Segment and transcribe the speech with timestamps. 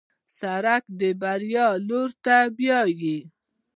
[0.39, 3.17] سړک د بریا لور ته بیایي.